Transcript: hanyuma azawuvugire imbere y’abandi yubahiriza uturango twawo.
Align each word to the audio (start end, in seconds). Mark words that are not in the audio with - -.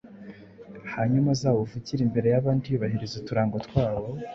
hanyuma 0.93 1.27
azawuvugire 1.35 2.01
imbere 2.07 2.27
y’abandi 2.29 2.65
yubahiriza 2.67 3.15
uturango 3.17 3.55
twawo. 3.65 4.07